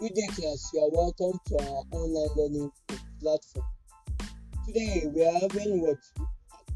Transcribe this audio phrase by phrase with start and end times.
[0.00, 2.72] Class, you are welcome to our online learning
[3.20, 3.66] platform.
[4.66, 5.98] Today we are having what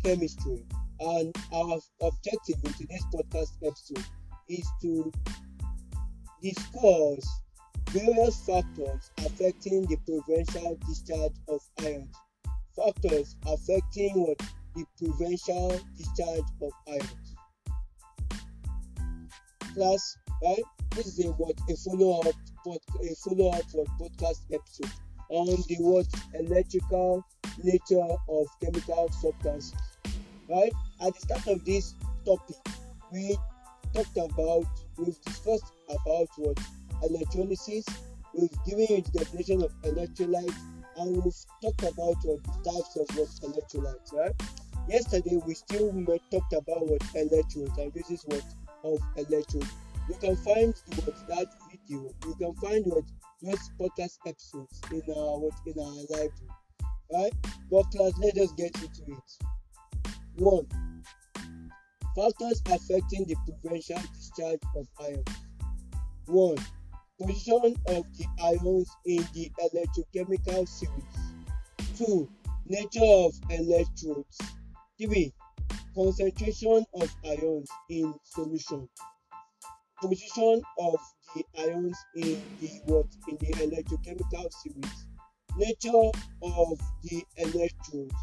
[0.05, 0.63] chemistry
[1.01, 4.05] and our objective in today's podcast episode
[4.51, 5.11] is to
[6.43, 7.41] discuss
[7.93, 12.15] various factors affecting the preferential discharge of ions.
[12.77, 14.39] Factors affecting what
[14.77, 17.37] the preferential discharge of ions.
[19.73, 20.63] Class, right?
[20.91, 24.91] This is a what a follow-up pod, a follow-up for podcast episode
[25.29, 26.07] on the what?
[26.35, 27.25] Electrical
[27.63, 29.75] nature of chemical substances.
[30.49, 30.73] Right?
[31.01, 32.57] At the start of this topic,
[33.13, 33.37] we
[33.93, 36.59] talked about we've discussed about what?
[37.03, 37.85] Electrolysis,
[38.35, 40.55] we've given you the definition of electrolyte,
[40.97, 42.45] and we've talked about what?
[42.65, 43.29] Types of what?
[43.43, 44.35] Electrolytes, right?
[44.89, 45.93] Yesterday we still
[46.31, 47.03] talked about what?
[47.15, 48.45] Electrodes and this is what?
[48.85, 49.71] Of electrodes.
[50.09, 53.05] You can find what that video you can find what
[53.43, 56.31] those podcast episodes in our what in our library
[57.13, 57.33] right?
[57.71, 59.47] But class let us get into it.
[60.37, 60.67] One
[62.17, 65.25] factors affecting the preferential discharge of ions
[66.27, 66.57] one
[67.21, 71.99] position of the ions in the electrochemical series.
[71.99, 72.29] Two
[72.67, 74.39] nature of electrodes.
[74.99, 75.33] Three
[75.95, 78.89] concentration of ions in solution
[80.09, 80.97] position of
[81.35, 83.07] the ions in the what?
[83.29, 85.07] In the electrochemical series.
[85.57, 86.11] Nature
[86.43, 88.15] of the electrodes.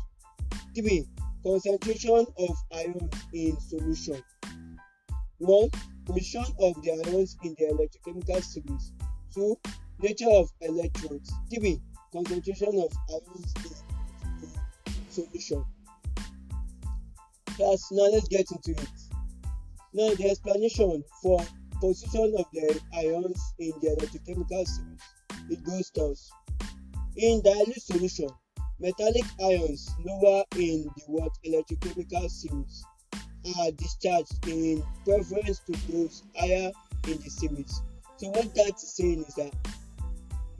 [0.75, 1.07] Three
[1.43, 4.21] concentration of ions in solution.
[5.39, 5.69] One
[6.05, 8.93] position of the ions in the electrochemical series.
[9.33, 9.57] Two
[9.99, 11.33] nature of electrodes.
[11.53, 11.81] Three
[12.13, 13.53] concentration of ions
[14.85, 15.66] in solution.
[17.47, 18.89] Class now let's get into it.
[19.93, 21.43] Now the explanation for
[21.81, 25.01] position of the ions in the electrochemical series.
[25.50, 26.31] It goes thus.
[27.17, 28.29] In dilute solution,
[28.79, 32.85] metallic ions lower in the what electrochemical series
[33.59, 36.72] are discharged in preference to those higher
[37.07, 37.81] in the series.
[38.17, 39.53] So what that is saying is that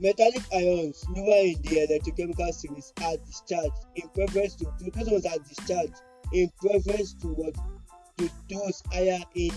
[0.00, 5.26] metallic ions lower in the electrochemical series are discharged in preference to, to those ones
[5.26, 6.02] are discharged
[6.32, 7.54] in preference to what
[8.18, 9.52] to those higher in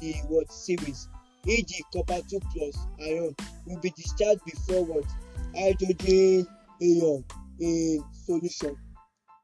[0.00, 1.08] the what series.
[1.46, 1.84] E.g.
[1.92, 3.34] copper 2 plus ion
[3.66, 5.04] will be discharged before what?
[5.56, 6.46] Hydrogen
[6.82, 7.24] ion
[7.58, 8.76] in solution.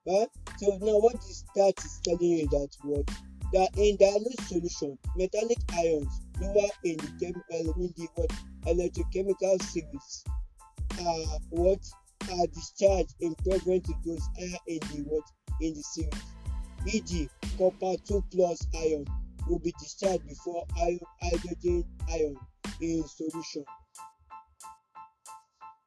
[0.06, 0.28] Right
[0.58, 3.06] so now what is that is telling you that what?
[3.52, 8.32] That in dilute solution metallic ions lower in the chemical uh, in the what?
[8.66, 10.24] Electrochemical series
[11.00, 11.80] are what?
[12.32, 15.24] Are discharged in preference to those higher uh, in the what?
[15.60, 16.22] In the series.
[16.86, 17.28] E.g.
[17.58, 19.04] copper 2 plus ion
[19.48, 22.36] will be discharged before hydrogen ion
[22.80, 23.64] in solution.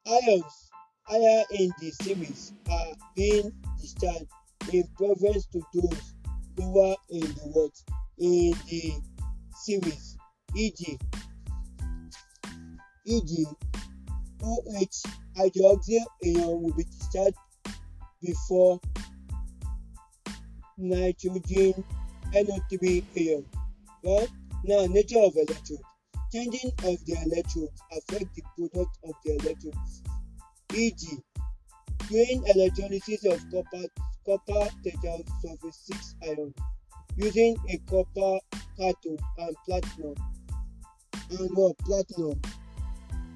[0.06, 0.70] Ions
[1.02, 4.26] higher in the series are being discharged
[4.72, 6.14] in preference to those
[6.56, 7.72] lower in the what
[8.18, 8.92] in the
[9.54, 10.16] series
[10.56, 10.98] e.g.
[13.04, 13.46] e.g.
[14.42, 15.02] OH
[15.36, 17.36] hydroxyl ion will be discharged
[18.22, 18.80] before
[20.76, 21.84] nitrogen
[22.34, 23.44] NO3 ion.
[24.04, 24.28] Right?
[24.64, 25.80] Now, nature of electrode.
[26.32, 30.02] Changing of the electrodes affect the product of the electrodes.
[30.74, 31.06] E.g.,
[32.08, 33.86] doing electrolysis of copper
[34.26, 36.54] copper tetrasulfate 6 ion
[37.16, 38.38] using a copper
[38.76, 40.14] cathode and platinum
[41.30, 42.40] and what platinum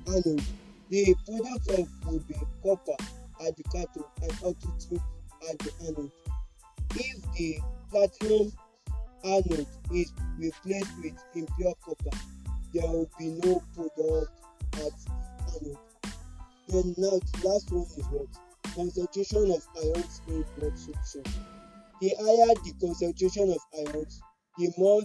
[0.07, 0.43] anode.
[0.91, 2.97] The product of will be copper
[3.47, 5.01] at the cathode and oxygen
[5.51, 6.13] at the anode.
[6.95, 7.59] If the
[7.91, 8.53] platinum
[9.25, 12.17] anode is replaced with impure copper,
[12.73, 14.31] there will be no product
[14.75, 14.93] at
[15.55, 15.79] anode.
[16.69, 18.29] Then now the last one is what?
[18.75, 21.23] Concentration of ions in blood solution.
[22.01, 24.21] The higher the concentration of ions,
[24.59, 25.03] the more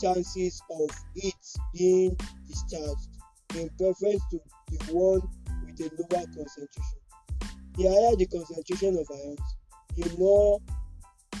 [0.00, 1.34] chances of it
[1.74, 2.16] being
[2.46, 3.08] discharged
[3.54, 4.40] in preference to
[4.70, 5.22] the one
[5.64, 7.00] with a lower concentration.
[7.76, 9.56] The higher the concentration of ions,
[9.96, 10.60] the more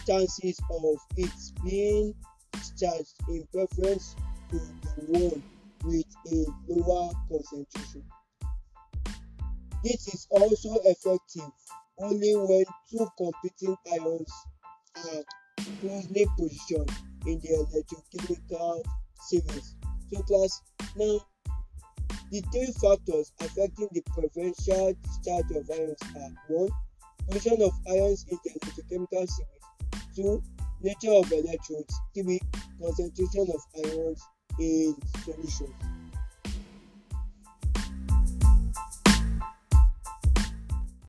[0.06, 1.30] chances of it
[1.64, 2.14] being
[2.52, 4.14] discharged in preference
[4.50, 5.42] to the one
[5.84, 8.04] with a lower concentration.
[9.82, 11.50] This is also effective
[11.98, 14.32] only when two competing ions
[14.96, 15.22] are
[15.80, 16.90] closely positioned
[17.26, 18.82] in the electrochemical
[19.20, 19.74] series.
[20.12, 20.62] So class,
[20.96, 21.20] now
[22.30, 26.70] the three factors affecting the preferential discharge of ions are one,
[27.28, 29.55] position of ions in the electrochemical series
[30.16, 30.42] two
[30.82, 32.40] nature of electrodes three
[32.80, 34.22] concentration of ions
[34.58, 35.72] in solution